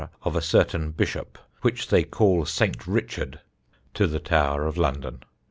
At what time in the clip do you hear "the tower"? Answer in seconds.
4.07-4.65